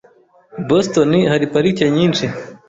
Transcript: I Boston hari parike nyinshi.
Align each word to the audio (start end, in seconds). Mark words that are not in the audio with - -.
I 0.61 0.63
Boston 0.67 1.11
hari 1.31 1.45
parike 1.53 1.85
nyinshi. 1.95 2.25